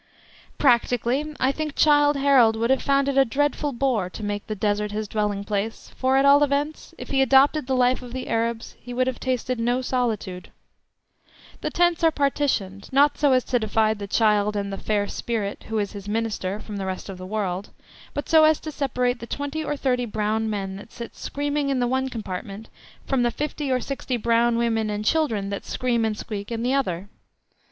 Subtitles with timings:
[0.57, 4.55] Practically, I think, Childe Harold would have found it a dreadful bore to make "the
[4.55, 8.27] Desert his dwelling place," for at all events, if he adopted the life of the
[8.27, 10.49] Arabs he would have tasted no solitude.
[11.61, 15.65] The tents are partitioned, not so as to divide the Childe and the "fair spirit"
[15.67, 17.69] who is his "minister" from the rest of the world,
[18.15, 21.79] but so as to separate the twenty or thirty brown men that sit screaming in
[21.79, 22.69] the one compartment
[23.05, 26.73] from the fifty or sixty brown women and children that scream and squeak in the
[26.73, 27.07] other.